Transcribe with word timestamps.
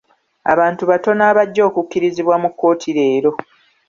Abantu 0.53 0.83
batono 0.91 1.21
abajja 1.31 1.61
okukirizibwa 1.69 2.35
mu 2.43 2.49
kkooti 2.51 2.89
leero. 2.97 3.31